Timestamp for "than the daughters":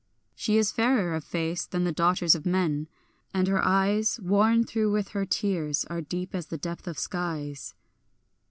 1.67-2.33